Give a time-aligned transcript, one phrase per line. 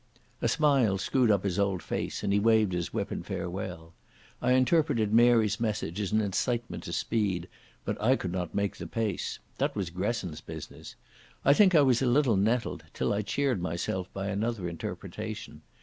[0.41, 3.93] A smile screwed up his old face and he waved his whip in farewell.
[4.41, 7.47] I interpreted Mary's message as an incitement to speed,
[7.85, 9.37] but I could not make the pace.
[9.59, 10.95] That was Gresson's business.
[11.45, 15.61] I think I was a little nettled, till I cheered myself by another interpretation.